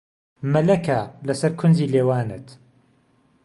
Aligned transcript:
مهلهکه 0.51 0.99
له 1.25 1.33
سهر 1.39 1.53
کونجی 1.59 1.91
لێوانت 1.93 2.47